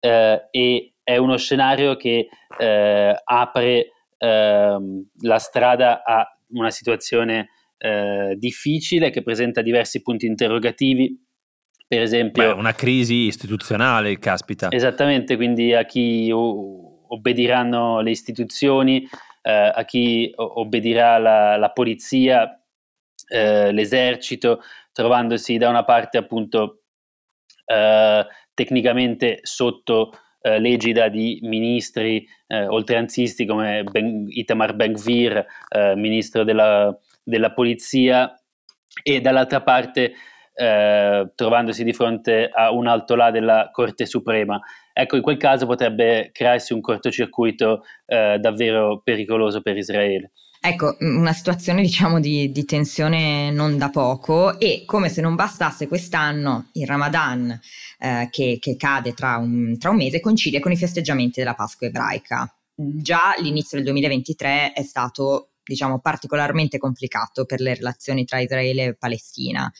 eh, 0.00 0.48
e 0.50 0.94
è 1.02 1.18
uno 1.18 1.36
scenario 1.36 1.96
che 1.96 2.28
eh, 2.58 3.20
apre 3.24 3.90
ehm, 4.16 5.08
la 5.20 5.38
strada 5.38 6.02
a 6.02 6.26
una 6.52 6.70
situazione 6.70 7.50
eh, 7.76 8.36
difficile 8.38 9.10
che 9.10 9.22
presenta 9.22 9.60
diversi 9.60 10.00
punti 10.00 10.24
interrogativi 10.24 11.14
per 11.86 12.00
esempio 12.00 12.54
Beh, 12.54 12.58
una 12.58 12.72
crisi 12.72 13.26
istituzionale 13.26 14.18
caspita 14.18 14.70
esattamente 14.70 15.36
quindi 15.36 15.74
a 15.74 15.84
chi 15.84 16.32
obbediranno 17.08 18.00
le 18.00 18.10
istituzioni, 18.10 19.08
eh, 19.42 19.72
a 19.74 19.84
chi 19.84 20.32
obbedirà 20.36 21.18
la, 21.18 21.56
la 21.56 21.70
polizia, 21.70 22.60
eh, 23.28 23.72
l'esercito, 23.72 24.62
trovandosi 24.92 25.56
da 25.58 25.68
una 25.68 25.84
parte 25.84 26.18
appunto 26.18 26.82
eh, 27.66 28.26
tecnicamente 28.54 29.40
sotto 29.42 30.12
eh, 30.40 30.58
l'egida 30.58 31.08
di 31.08 31.38
ministri 31.42 32.26
eh, 32.46 32.66
oltranzisti 32.66 33.44
come 33.44 33.84
ben, 33.84 34.26
Itamar 34.28 34.74
Ben-Gvir, 34.74 35.44
eh, 35.68 35.94
ministro 35.96 36.44
della, 36.44 36.96
della 37.22 37.52
polizia, 37.52 38.34
e 39.02 39.20
dall'altra 39.20 39.60
parte 39.60 40.12
eh, 40.56 41.30
trovandosi 41.34 41.84
di 41.84 41.92
fronte 41.92 42.50
a 42.52 42.72
un 42.72 42.86
alto 42.86 43.14
là 43.14 43.30
della 43.30 43.68
Corte 43.70 44.06
Suprema. 44.06 44.58
Ecco, 44.92 45.16
in 45.16 45.22
quel 45.22 45.36
caso 45.36 45.66
potrebbe 45.66 46.30
crearsi 46.32 46.72
un 46.72 46.80
cortocircuito 46.80 47.82
eh, 48.06 48.38
davvero 48.40 49.02
pericoloso 49.04 49.60
per 49.60 49.76
Israele. 49.76 50.32
Ecco, 50.58 50.96
una 51.00 51.34
situazione 51.34 51.82
diciamo 51.82 52.18
di, 52.18 52.50
di, 52.50 52.64
tensione 52.64 53.50
non 53.50 53.76
da 53.76 53.90
poco 53.90 54.58
e 54.58 54.84
come 54.86 55.10
se 55.10 55.20
non 55.20 55.34
bastasse 55.34 55.86
quest'anno 55.86 56.70
il 56.72 56.86
Ramadan 56.86 57.60
eh, 57.98 58.28
che, 58.30 58.56
che, 58.58 58.76
cade 58.76 59.12
tra 59.12 59.36
un, 59.36 59.76
tra 59.78 59.90
un 59.90 59.96
mese 59.96 60.18
coincide 60.18 60.58
con 60.58 60.72
i 60.72 60.76
festeggiamenti 60.76 61.38
della 61.38 61.54
Pasqua 61.54 61.86
ebraica. 61.86 62.52
Già 62.74 63.34
l'inizio 63.38 63.76
del 63.76 63.86
2023 63.86 64.72
è 64.72 64.82
stato 64.82 65.50
diciamo 65.62 66.00
particolarmente 66.00 66.78
complicato 66.78 67.44
per 67.44 67.60
le 67.60 67.74
relazioni 67.74 68.24
tra 68.24 68.40
Israele 68.40 68.84
e 68.84 68.94
Palestina. 68.94 69.70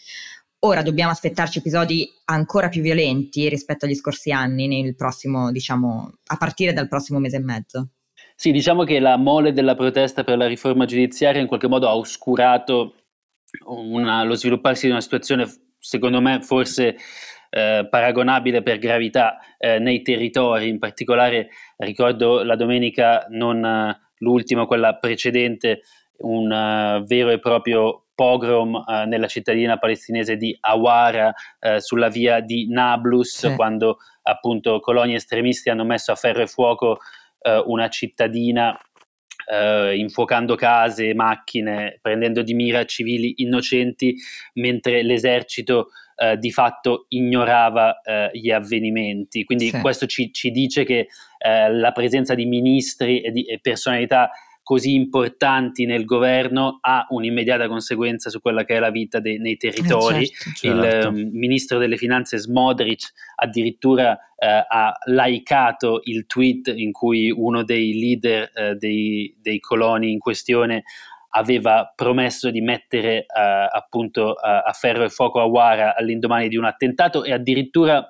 Ora 0.61 0.83
dobbiamo 0.83 1.11
aspettarci 1.11 1.59
episodi 1.59 2.09
ancora 2.25 2.69
più 2.69 2.83
violenti 2.83 3.49
rispetto 3.49 3.85
agli 3.85 3.95
scorsi 3.95 4.33
anni 4.33 4.67
nel 4.67 4.97
prossimo, 4.97 5.53
diciamo, 5.53 6.19
a 6.27 6.37
partire 6.37 6.73
dal 6.73 6.89
prossimo 6.89 7.19
mese 7.19 7.37
e 7.37 7.41
mezzo. 7.41 7.89
Sì, 8.35 8.51
diciamo 8.53 8.85
che 8.85 8.99
la 8.99 9.17
mole 9.17 9.53
della 9.53 9.75
protesta 9.75 10.25
per 10.25 10.39
la 10.39 10.47
riforma 10.47 10.87
giudiziaria 10.87 11.41
in 11.41 11.47
qualche 11.47 11.69
modo 11.69 11.89
ha 11.89 11.97
oscurato 11.97 12.95
una, 13.67 14.25
lo 14.25 14.35
svilupparsi 14.35 14.87
di 14.87 14.93
una 14.93 15.01
situazione, 15.01 15.47
secondo 15.79 16.21
me, 16.21 16.43
forse 16.43 16.97
eh, 17.51 17.87
paragonabile 17.89 18.63
per 18.63 18.79
gravità 18.79 19.39
eh, 19.59 19.79
nei 19.79 20.03
territori. 20.03 20.69
In 20.69 20.79
particolare 20.79 21.49
ricordo 21.77 22.43
la 22.43 22.57
domenica, 22.57 23.27
non 23.31 23.63
uh, 23.63 23.95
l'ultima, 24.19 24.67
quella 24.67 24.97
precedente, 24.97 25.83
un 26.19 26.51
uh, 26.51 27.05
vero 27.05 27.31
e 27.31 27.39
proprio 27.39 28.06
pogrom 28.17 28.75
eh, 28.75 29.05
nella 29.05 29.29
cittadina 29.29 29.77
palestinese 29.77 30.37
di 30.37 30.57
Awara 30.59 31.33
eh, 31.61 31.81
sulla 31.81 32.09
via 32.09 32.41
di 32.41 32.67
Nablus 32.69 33.47
sì. 33.47 33.55
quando 33.55 33.99
appunto 34.23 34.81
coloni 34.81 35.15
estremisti 35.15 35.71
hanno 35.71 35.85
messo 35.85 36.11
a 36.11 36.17
ferro 36.17 36.43
e 36.43 36.49
fuoco 36.49 36.99
eh, 37.43 37.63
una 37.67 37.89
cittadina 37.89 38.77
Uh, 39.49 39.95
infuocando 39.95 40.57
case, 40.57 41.15
macchine, 41.15 42.01
prendendo 42.03 42.43
di 42.43 42.53
mira 42.53 42.85
civili 42.85 43.35
innocenti, 43.37 44.17
mentre 44.55 45.05
l'esercito 45.05 45.91
uh, 46.17 46.35
di 46.35 46.51
fatto 46.51 47.05
ignorava 47.11 48.01
uh, 48.03 48.37
gli 48.37 48.51
avvenimenti. 48.51 49.45
Quindi 49.45 49.69
sì. 49.69 49.79
questo 49.81 50.07
ci, 50.07 50.33
ci, 50.33 50.51
dice 50.51 50.83
che 50.83 51.07
la 51.39 51.93
presenza 51.93 52.35
di 52.35 52.45
ministri 52.45 53.21
e 53.21 53.31
di 53.31 53.45
e 53.45 53.61
personalità 53.61 54.31
così 54.67 54.95
importanti 54.95 55.87
nel 55.87 56.05
governo 56.05 56.79
ha 56.81 57.07
un'immediata 57.11 57.69
conseguenza 57.69 58.31
su 58.31 58.41
quella 58.41 58.65
che 58.65 58.75
è 58.75 58.79
la 58.81 58.91
vita 58.91 59.21
de- 59.21 59.39
nei 59.39 59.57
territori. 59.57 60.23
Eh 60.23 60.27
certo, 60.27 60.51
certo. 60.57 61.07
Il 61.07 61.07
um, 61.07 61.31
ministro 61.39 61.79
delle 61.79 61.97
finanze 61.97 62.37
Smodric 62.37 63.13
addirittura 63.37 64.19
eh, 64.37 64.67
ha 64.69 64.93
laicato 65.05 66.01
il 66.03 66.27
tweet 66.27 66.73
in 66.75 66.91
cui 66.91 67.31
uno 67.31 67.63
dei 67.63 67.97
leader 67.97 68.51
eh, 68.53 68.75
dei, 68.75 69.33
dei, 69.41 69.61
coloni 69.61 70.11
in 70.11 70.19
questione 70.19 70.83
aveva 71.37 71.93
promesso 71.95 72.51
di 72.51 72.61
mettere 72.61 73.19
eh, 73.19 73.27
appunto 73.71 74.33
a, 74.33 74.63
a 74.63 74.73
ferro 74.73 75.05
e 75.05 75.11
fuoco 75.11 75.39
a 75.39 75.45
Wara 75.45 75.95
all'indomani 75.95 76.49
di 76.49 76.57
un 76.57 76.65
attentato 76.65 77.23
e 77.23 77.33
addirittura 77.33 78.05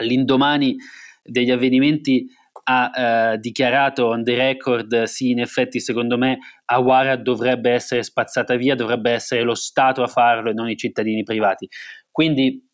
all'indomani 0.00 0.74
degli 1.22 1.50
avvenimenti 1.50 2.26
ha 2.64 3.32
eh, 3.32 3.38
dichiarato 3.38 4.06
on 4.06 4.22
the 4.22 4.34
record, 4.34 5.02
sì, 5.04 5.30
in 5.30 5.40
effetti 5.40 5.80
secondo 5.80 6.16
me 6.16 6.38
Awara 6.66 7.16
dovrebbe 7.16 7.70
essere 7.70 8.02
spazzata 8.02 8.54
via, 8.56 8.74
dovrebbe 8.74 9.10
essere 9.10 9.42
lo 9.42 9.54
Stato 9.54 10.02
a 10.02 10.06
farlo 10.06 10.50
e 10.50 10.52
non 10.52 10.68
i 10.68 10.76
cittadini 10.76 11.22
privati. 11.22 11.68
Quindi 12.10 12.68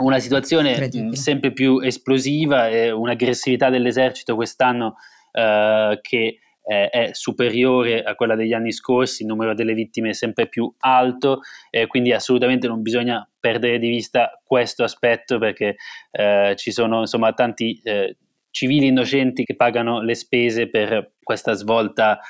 una 0.00 0.18
situazione 0.18 0.90
sempre 1.12 1.52
più 1.52 1.80
esplosiva 1.80 2.68
e 2.68 2.90
un'aggressività 2.90 3.68
dell'esercito 3.68 4.34
quest'anno 4.36 4.96
eh, 5.32 5.98
che 6.00 6.38
eh, 6.68 6.88
è 6.90 7.10
superiore 7.12 8.02
a 8.02 8.14
quella 8.14 8.36
degli 8.36 8.52
anni 8.52 8.72
scorsi, 8.72 9.22
il 9.22 9.28
numero 9.28 9.54
delle 9.54 9.72
vittime 9.72 10.10
è 10.10 10.12
sempre 10.12 10.48
più 10.48 10.72
alto, 10.80 11.40
eh, 11.70 11.86
quindi 11.86 12.12
assolutamente 12.12 12.68
non 12.68 12.82
bisogna 12.82 13.26
perdere 13.40 13.78
di 13.78 13.88
vista 13.88 14.38
questo 14.44 14.84
aspetto 14.84 15.38
perché 15.38 15.76
eh, 16.10 16.54
ci 16.56 16.70
sono 16.70 17.00
insomma 17.00 17.32
tanti 17.32 17.80
eh, 17.82 18.16
civili 18.50 18.86
innocenti 18.86 19.44
che 19.44 19.56
pagano 19.56 20.02
le 20.02 20.14
spese 20.14 20.68
per 20.68 21.14
questa 21.22 21.52
svolta 21.52 22.18
eh, 22.18 22.22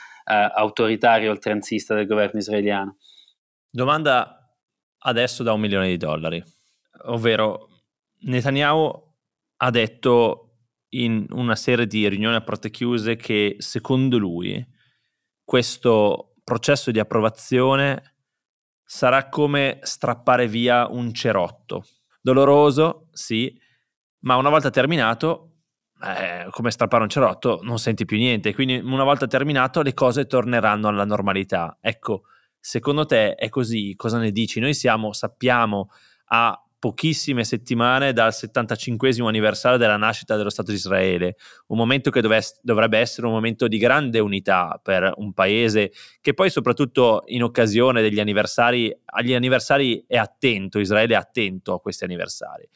autoritaria 0.55 1.31
oltranzista 1.31 1.95
del 1.95 2.07
governo 2.07 2.41
israeliano. 2.41 2.97
Domanda 3.71 4.55
adesso 4.99 5.43
da 5.43 5.53
un 5.53 5.61
milione 5.61 5.89
di 5.89 5.97
dollari, 5.97 6.43
ovvero 7.07 7.69
Netanyahu 8.21 9.07
ha 9.57 9.71
detto 9.71 10.45
in 10.91 11.27
una 11.31 11.57
serie 11.57 11.87
di 11.87 12.09
riunioni 12.09 12.37
a 12.37 12.43
porte 12.43 12.71
chiuse 12.71 13.17
che 13.17 13.57
secondo 13.59 14.17
lui 14.19 14.65
questo 15.45 16.35
processo 16.45 16.91
di 16.91 16.99
approvazione 16.99 18.17
sarà 18.85 19.29
come 19.29 19.79
strappare 19.83 20.49
via 20.49 20.87
un 20.89 21.13
cerotto. 21.13 21.85
Doloroso, 22.21 23.09
sì, 23.13 23.55
ma 24.21 24.37
una 24.37 24.49
volta 24.49 24.71
terminato 24.71 25.48
eh, 26.03 26.47
come 26.51 26.71
strappare 26.71 27.03
un 27.03 27.09
cerotto, 27.09 27.61
non 27.63 27.79
senti 27.79 28.05
più 28.05 28.17
niente. 28.17 28.55
Quindi, 28.55 28.77
una 28.77 29.05
volta 29.05 29.27
terminato, 29.27 29.83
le 29.83 29.95
cose 29.95 30.27
torneranno 30.27 30.89
alla 30.89 31.05
normalità. 31.05 31.79
Ecco, 31.81 32.25
secondo 32.61 33.05
te 33.07 33.35
è 33.35 33.49
così? 33.49 33.95
Cosa 33.97 34.19
ne 34.19 34.31
dici? 34.31 34.61
Noi 34.61 34.75
siamo, 34.75 35.13
sappiamo, 35.13 35.91
a 36.31 36.63
pochissime 36.79 37.43
settimane 37.43 38.13
dal 38.13 38.33
75 38.33 39.11
anniversario 39.27 39.79
della 39.79 39.97
nascita 39.97 40.37
dello 40.37 40.51
Stato 40.51 40.71
di 40.71 40.77
Israele, 40.77 41.37
un 41.69 41.77
momento 41.77 42.11
che 42.11 42.21
dovesse, 42.21 42.61
dovrebbe 42.63 42.99
essere 42.99 43.27
un 43.27 43.33
momento 43.33 43.67
di 43.67 43.79
grande 43.79 44.21
unità 44.21 44.79
per 44.81 45.13
un 45.17 45.33
paese 45.33 45.91
che 46.21 46.35
poi 46.35 46.51
soprattutto 46.51 47.25
in 47.27 47.43
occasione 47.43 48.01
degli 48.01 48.21
anniversari, 48.21 48.97
agli 49.07 49.35
anniversari 49.35 50.05
è 50.07 50.17
attento, 50.17 50.79
Israele 50.79 51.15
è 51.15 51.17
attento 51.17 51.75
a 51.75 51.81
questi 51.81 52.05
anniversari 52.05 52.69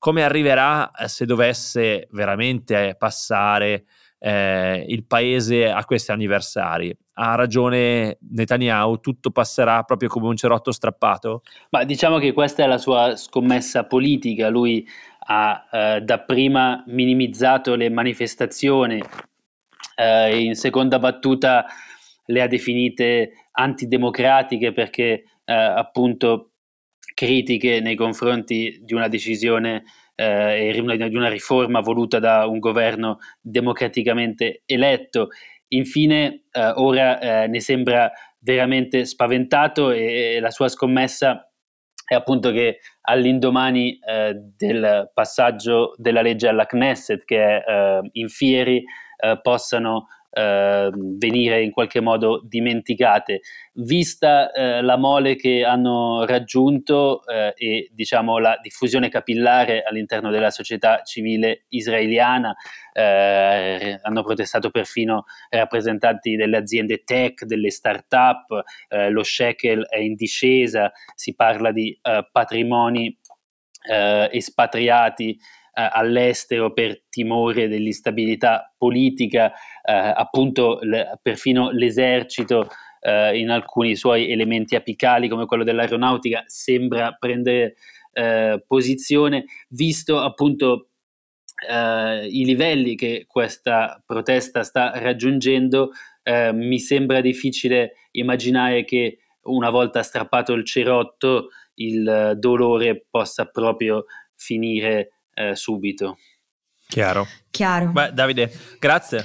come 0.00 0.24
arriverà 0.24 0.90
eh, 0.92 1.08
se 1.08 1.26
dovesse 1.26 2.08
veramente 2.12 2.96
passare 2.98 3.84
eh, 4.18 4.84
il 4.88 5.04
paese 5.04 5.70
a 5.70 5.84
questi 5.84 6.10
anniversari. 6.10 6.96
Ha 7.12 7.34
ragione 7.34 8.16
Netanyahu, 8.30 8.98
tutto 9.00 9.30
passerà 9.30 9.82
proprio 9.82 10.08
come 10.08 10.26
un 10.28 10.36
cerotto 10.36 10.72
strappato? 10.72 11.42
Ma 11.68 11.84
diciamo 11.84 12.18
che 12.18 12.32
questa 12.32 12.64
è 12.64 12.66
la 12.66 12.78
sua 12.78 13.14
scommessa 13.14 13.84
politica. 13.84 14.48
Lui 14.48 14.86
ha 15.26 15.68
eh, 15.70 16.00
dapprima 16.00 16.82
minimizzato 16.86 17.74
le 17.74 17.90
manifestazioni, 17.90 19.02
eh, 19.96 20.42
in 20.42 20.54
seconda 20.54 20.98
battuta 20.98 21.66
le 22.24 22.40
ha 22.40 22.46
definite 22.46 23.32
antidemocratiche 23.52 24.72
perché 24.72 25.24
eh, 25.44 25.52
appunto 25.52 26.49
critiche 27.20 27.80
nei 27.80 27.96
confronti 27.96 28.80
di 28.80 28.94
una 28.94 29.06
decisione 29.06 29.84
eh, 30.14 30.68
e 30.68 31.08
di 31.10 31.16
una 31.16 31.28
riforma 31.28 31.80
voluta 31.80 32.18
da 32.18 32.46
un 32.46 32.58
governo 32.58 33.18
democraticamente 33.42 34.62
eletto. 34.64 35.28
Infine, 35.68 36.44
eh, 36.50 36.72
ora 36.76 37.18
eh, 37.42 37.46
ne 37.46 37.60
sembra 37.60 38.10
veramente 38.38 39.04
spaventato 39.04 39.90
e, 39.90 40.36
e, 40.36 40.40
la 40.40 40.50
sua 40.50 40.68
scommessa 40.68 41.46
è 42.06 42.14
appunto 42.14 42.52
che 42.52 42.78
all'indomani 43.02 43.98
eh, 43.98 44.34
del 44.56 45.10
passaggio 45.12 45.92
della 45.98 46.22
legge 46.22 46.48
alla 46.48 46.64
Knesset, 46.64 47.22
che 47.24 47.36
è 47.36 47.62
eh, 47.70 48.08
in 48.12 48.28
fieri, 48.30 48.82
eh, 49.22 49.38
possano 49.42 50.06
eh, 50.30 50.90
venire 50.94 51.62
in 51.62 51.70
qualche 51.70 52.00
modo 52.00 52.40
dimenticate. 52.44 53.40
Vista 53.74 54.52
eh, 54.52 54.82
la 54.82 54.96
mole 54.96 55.36
che 55.36 55.64
hanno 55.64 56.24
raggiunto 56.24 57.26
eh, 57.26 57.52
e 57.56 57.88
diciamo 57.92 58.38
la 58.38 58.58
diffusione 58.62 59.08
capillare 59.08 59.82
all'interno 59.82 60.30
della 60.30 60.50
società 60.50 61.02
civile 61.02 61.64
israeliana, 61.68 62.54
eh, 62.92 63.98
hanno 64.02 64.22
protestato 64.22 64.70
perfino 64.70 65.24
rappresentanti 65.48 66.36
delle 66.36 66.56
aziende 66.56 67.02
tech, 67.04 67.44
delle 67.44 67.70
start-up, 67.70 68.62
eh, 68.88 69.10
lo 69.10 69.22
shekel 69.22 69.86
è 69.88 69.98
in 69.98 70.14
discesa, 70.14 70.92
si 71.14 71.34
parla 71.34 71.72
di 71.72 71.98
eh, 72.02 72.28
patrimoni 72.30 73.18
espatriati 73.82 75.30
eh, 75.30 75.36
all'estero 75.72 76.72
per 76.72 77.02
timore 77.08 77.68
dell'instabilità 77.68 78.72
politica, 78.76 79.52
eh, 79.82 79.92
appunto 79.92 80.78
le, 80.82 81.18
perfino 81.22 81.70
l'esercito 81.70 82.68
eh, 83.00 83.38
in 83.38 83.50
alcuni 83.50 83.96
suoi 83.96 84.30
elementi 84.30 84.74
apicali 84.74 85.28
come 85.28 85.46
quello 85.46 85.64
dell'aeronautica 85.64 86.44
sembra 86.46 87.12
prendere 87.18 87.76
eh, 88.12 88.62
posizione, 88.66 89.44
visto 89.68 90.18
appunto 90.18 90.86
Uh, 91.68 92.24
i 92.24 92.46
livelli 92.46 92.94
che 92.96 93.26
questa 93.28 94.02
protesta 94.06 94.62
sta 94.62 94.92
raggiungendo, 94.94 95.90
uh, 96.22 96.54
mi 96.56 96.78
sembra 96.78 97.20
difficile 97.20 98.06
immaginare 98.12 98.84
che 98.86 99.18
una 99.42 99.68
volta 99.68 100.02
strappato 100.02 100.54
il 100.54 100.64
cerotto 100.64 101.50
il 101.74 102.34
dolore 102.38 103.04
possa 103.10 103.44
proprio 103.44 104.06
finire 104.34 105.19
eh, 105.34 105.54
subito. 105.54 106.18
Chiaro. 106.88 107.26
Chiaro. 107.50 107.92
Beh, 107.92 108.12
Davide, 108.12 108.50
grazie. 108.78 109.24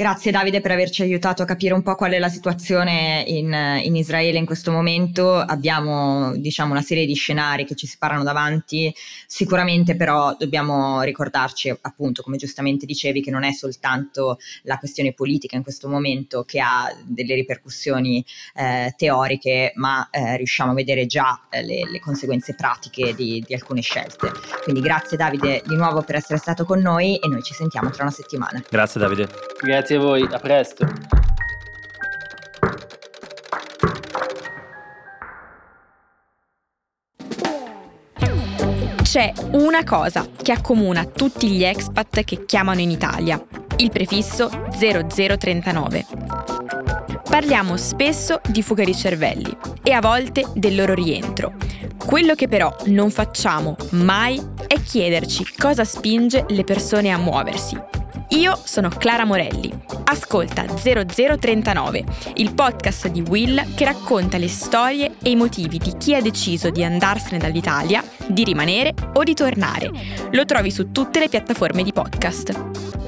Grazie 0.00 0.30
Davide 0.30 0.60
per 0.60 0.70
averci 0.70 1.02
aiutato 1.02 1.42
a 1.42 1.44
capire 1.44 1.74
un 1.74 1.82
po' 1.82 1.96
qual 1.96 2.12
è 2.12 2.20
la 2.20 2.28
situazione 2.28 3.24
in, 3.26 3.52
in, 3.82 3.96
Israele 3.96 4.38
in 4.38 4.46
questo 4.46 4.70
momento. 4.70 5.34
Abbiamo 5.34 6.36
diciamo 6.36 6.70
una 6.70 6.82
serie 6.82 7.04
di 7.04 7.14
scenari 7.14 7.64
che 7.64 7.74
ci 7.74 7.88
si 7.88 7.96
parlano 7.98 8.22
davanti, 8.22 8.94
sicuramente 9.26 9.96
però 9.96 10.36
dobbiamo 10.38 11.02
ricordarci 11.02 11.76
appunto, 11.80 12.22
come 12.22 12.36
giustamente 12.36 12.86
dicevi, 12.86 13.20
che 13.20 13.32
non 13.32 13.42
è 13.42 13.50
soltanto 13.50 14.38
la 14.62 14.78
questione 14.78 15.14
politica 15.14 15.56
in 15.56 15.64
questo 15.64 15.88
momento 15.88 16.44
che 16.44 16.60
ha 16.60 16.86
delle 17.02 17.34
ripercussioni 17.34 18.24
eh, 18.54 18.94
teoriche, 18.96 19.72
ma 19.74 20.10
eh, 20.12 20.36
riusciamo 20.36 20.70
a 20.70 20.74
vedere 20.74 21.06
già 21.06 21.48
eh, 21.50 21.64
le, 21.64 21.90
le, 21.90 21.98
conseguenze 21.98 22.54
pratiche 22.54 23.16
di, 23.16 23.42
di 23.44 23.52
alcune 23.52 23.80
scelte. 23.80 24.30
Quindi 24.62 24.80
grazie 24.80 25.16
Davide 25.16 25.60
di 25.66 25.74
nuovo 25.74 26.02
per 26.02 26.14
essere 26.14 26.38
stato 26.38 26.64
con 26.64 26.78
noi 26.78 27.16
e 27.16 27.26
noi 27.26 27.42
ci 27.42 27.52
sentiamo 27.52 27.90
tra 27.90 28.04
una 28.04 28.12
settimana. 28.12 28.62
Grazie 28.70 29.00
Davide. 29.00 29.28
Grazie. 29.60 29.87
Grazie 29.88 29.96
a 29.96 30.10
voi, 30.10 30.28
a 30.30 30.38
presto. 30.38 30.86
C'è 39.02 39.32
una 39.52 39.84
cosa 39.84 40.28
che 40.42 40.52
accomuna 40.52 41.06
tutti 41.06 41.48
gli 41.48 41.64
expat 41.64 42.22
che 42.24 42.44
chiamano 42.44 42.80
in 42.80 42.90
Italia, 42.90 43.42
il 43.78 43.88
prefisso 43.90 44.50
0039. 44.78 46.04
Parliamo 47.26 47.78
spesso 47.78 48.42
di 48.46 48.60
fuga 48.60 48.84
di 48.84 48.94
cervelli 48.94 49.56
e 49.82 49.92
a 49.92 50.00
volte 50.02 50.44
del 50.52 50.74
loro 50.74 50.92
rientro. 50.92 51.54
Quello 51.96 52.34
che 52.34 52.46
però 52.46 52.76
non 52.88 53.10
facciamo 53.10 53.74
mai 53.92 54.38
è 54.66 54.82
chiederci 54.82 55.46
cosa 55.56 55.84
spinge 55.84 56.44
le 56.48 56.64
persone 56.64 57.10
a 57.10 57.16
muoversi 57.16 57.97
io 58.30 58.58
sono 58.62 58.88
Clara 58.90 59.24
Morelli. 59.24 59.72
Ascolta 60.04 60.66
0039, 60.66 62.04
il 62.34 62.52
podcast 62.52 63.08
di 63.08 63.22
Will 63.22 63.74
che 63.74 63.84
racconta 63.84 64.36
le 64.36 64.48
storie 64.48 65.16
e 65.22 65.30
i 65.30 65.36
motivi 65.36 65.78
di 65.78 65.96
chi 65.96 66.14
ha 66.14 66.20
deciso 66.20 66.70
di 66.70 66.84
andarsene 66.84 67.38
dall'Italia, 67.38 68.02
di 68.26 68.44
rimanere 68.44 68.94
o 69.14 69.22
di 69.22 69.34
tornare. 69.34 69.90
Lo 70.32 70.44
trovi 70.44 70.70
su 70.70 70.92
tutte 70.92 71.20
le 71.20 71.28
piattaforme 71.28 71.82
di 71.82 71.92
podcast. 71.92 73.07